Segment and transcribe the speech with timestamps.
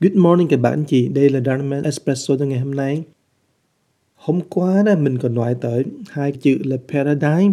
[0.00, 3.04] Good morning các bạn anh chị, đây là Dharma Espresso cho ngày hôm nay.
[4.14, 7.52] Hôm qua đó mình còn nói tới hai chữ là paradigm,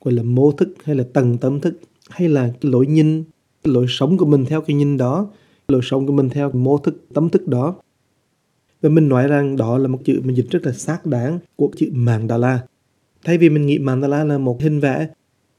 [0.00, 3.24] gọi là mô thức hay là tầng tâm thức hay là cái lối nhìn,
[3.64, 5.30] cái lối sống của mình theo cái nhìn đó,
[5.68, 7.74] lối sống của mình theo mô thức, tâm thức đó.
[8.82, 11.70] Và mình nói rằng đó là một chữ mình dịch rất là xác đáng của
[11.76, 12.64] chữ mandala.
[13.24, 15.08] Thay vì mình nghĩ mandala là một hình vẽ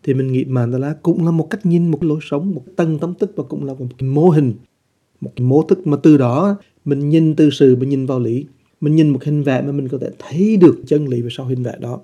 [0.04, 3.14] thì mình nghĩ mandala cũng là một cách nhìn, một lối sống, một tầng tâm
[3.16, 4.54] thức và cũng là một cái mô hình
[5.22, 8.46] một cái mô thức mà từ đó mình nhìn từ sự, mình nhìn vào lý.
[8.82, 11.46] Mình nhìn một hình vẽ mà mình có thể thấy được chân lý về sau
[11.46, 12.02] hình vẽ đó.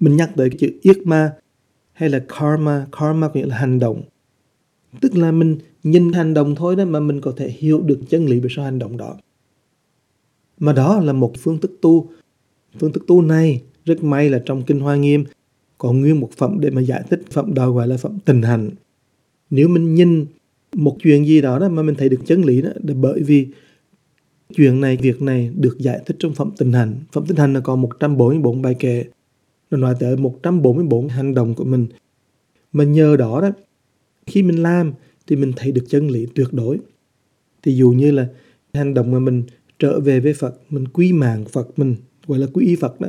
[0.00, 1.32] Mình nhắc tới cái chữ yết ma
[1.92, 2.86] hay là karma.
[2.92, 4.02] Karma có nghĩa là hành động.
[5.00, 8.26] Tức là mình nhìn hành động thôi đó mà mình có thể hiểu được chân
[8.26, 9.16] lý về sau hành động đó.
[10.58, 12.10] Mà đó là một phương thức tu.
[12.78, 15.24] Phương thức tu này rất may là trong kinh hoa nghiêm
[15.78, 17.22] có nguyên một phẩm để mà giải thích.
[17.30, 18.70] Phẩm đó gọi là phẩm tình hành.
[19.50, 20.26] Nếu mình nhìn
[20.76, 23.46] một chuyện gì đó, đó mà mình thấy được chân lý đó là bởi vì
[24.56, 26.94] chuyện này, việc này được giải thích trong phẩm tình hành.
[27.12, 29.04] Phẩm tình hành là có 144 bài kệ.
[29.70, 31.86] Nó nói tới 144 hành động của mình.
[32.72, 33.50] Mà nhờ đó đó,
[34.26, 34.92] khi mình làm
[35.26, 36.78] thì mình thấy được chân lý tuyệt đối.
[37.62, 38.28] Thì dụ như là
[38.74, 39.42] hành động mà mình
[39.78, 43.08] trở về với Phật, mình quy mạng Phật, mình gọi là quy y Phật đó.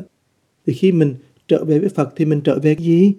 [0.66, 1.16] Thì khi mình
[1.48, 3.14] trở về với Phật thì mình trở về cái gì?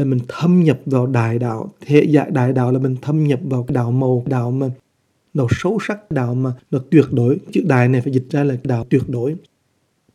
[0.00, 3.40] Là mình thâm nhập vào đại đạo hệ giải đại đạo là mình thâm nhập
[3.42, 4.70] vào cái đạo màu, đạo mà
[5.34, 7.38] nó sâu sắc, đạo mà nó tuyệt đối.
[7.52, 9.34] Chữ đại này phải dịch ra là đạo tuyệt đối.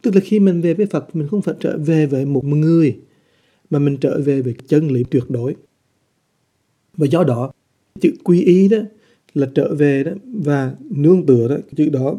[0.01, 2.99] Tức là khi mình về với Phật, mình không phải trở về với một người,
[3.69, 5.55] mà mình trở về với chân lý tuyệt đối.
[6.97, 7.51] Và do đó,
[8.01, 8.77] chữ quy y đó
[9.33, 12.15] là trở về đó, và nương tựa đó, chữ đó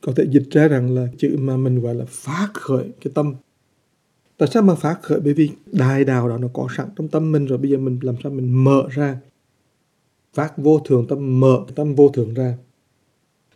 [0.00, 3.34] có thể dịch ra rằng là chữ mà mình gọi là phát khởi cái tâm
[4.38, 5.20] tại sao mà phát khởi?
[5.20, 7.58] Bởi vì đài đào đó nó có sẵn trong tâm mình rồi.
[7.58, 9.20] Bây giờ mình làm sao mình mở ra?
[10.34, 12.54] Phát vô thường tâm, mở tâm vô thường ra.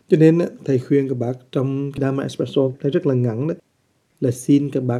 [0.07, 3.57] Cho nên thầy khuyên các bác trong Dharma Espresso thầy rất là ngắn đấy.
[4.21, 4.99] Là xin các bác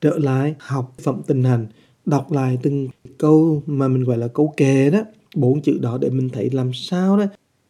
[0.00, 1.66] trở lại học phẩm tình hành,
[2.06, 2.88] đọc lại từng
[3.18, 5.04] câu mà mình gọi là câu kề đó,
[5.34, 7.26] bốn chữ đó để mình thấy làm sao đó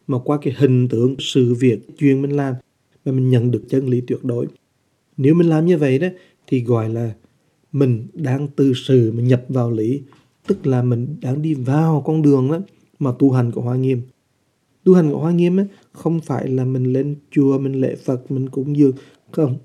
[0.07, 2.55] mà qua cái hình tượng sự việc chuyên mình làm
[3.05, 4.47] mà mình nhận được chân lý tuyệt đối.
[5.17, 6.09] Nếu mình làm như vậy đó
[6.47, 7.15] thì gọi là
[7.73, 10.03] mình đang từ sự mà nhập vào lý
[10.47, 12.59] tức là mình đang đi vào con đường đó
[12.99, 14.03] mà tu hành của Hoa Nghiêm.
[14.85, 18.31] Tu hành của Hoa Nghiêm ấy, không phải là mình lên chùa mình lễ Phật
[18.31, 18.93] mình cúng dường
[19.31, 19.59] không.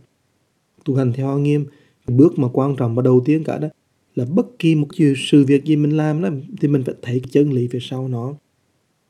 [0.86, 1.66] Tu hành theo Hoa Nghiêm
[2.08, 3.68] bước mà quan trọng và đầu tiên cả đó
[4.16, 6.30] là bất kỳ một sự việc gì mình làm đó
[6.62, 8.34] thì mình phải thấy chân lý về sau nó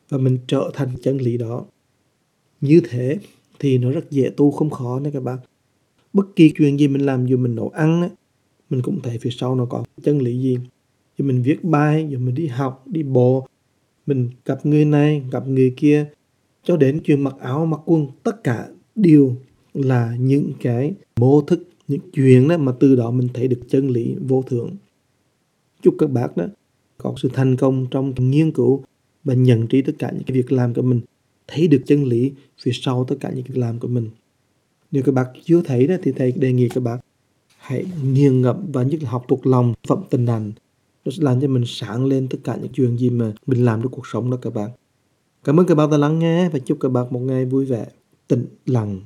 [0.10, 1.66] và mình trở thành chân lý đó.
[2.62, 3.20] Như thế
[3.60, 5.38] thì nó rất dễ tu không khó nữa các bạn
[6.18, 8.10] bất kỳ chuyện gì mình làm dù mình nấu ăn á,
[8.70, 10.58] mình cũng thấy phía sau nó có chân lý gì.
[11.18, 13.48] Dù mình viết bài dù mình đi học đi bộ
[14.08, 16.06] mình gặp người này gặp người kia
[16.64, 19.36] cho đến chuyện mặc áo mặc quần tất cả đều
[19.74, 23.90] là những cái mô thức những chuyện đó mà từ đó mình thấy được chân
[23.90, 24.76] lý vô thượng.
[25.82, 26.46] Chúc các bác đó
[26.98, 28.84] có sự thành công trong nghiên cứu
[29.24, 31.02] và nhận trí tất cả những cái việc làm của mình
[31.48, 34.10] thấy được chân lý phía sau tất cả những việc làm của mình
[34.92, 36.98] nếu các bác chưa thấy đó, thì thầy đề nghị các bác
[37.58, 40.52] hãy nghiền ngẫm và nhất là học thuộc lòng phẩm tình hành
[41.06, 43.82] nó sẽ làm cho mình sáng lên tất cả những chuyện gì mà mình làm
[43.82, 44.70] trong cuộc sống đó các bạn
[45.44, 47.86] cảm ơn các bạn đã lắng nghe và chúc các bạn một ngày vui vẻ
[48.28, 49.02] tĩnh lặng.